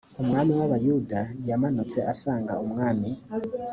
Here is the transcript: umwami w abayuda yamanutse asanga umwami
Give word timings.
umwami 0.21 0.53
w 0.59 0.61
abayuda 0.67 1.19
yamanutse 1.49 1.97
asanga 2.13 2.53
umwami 2.63 3.09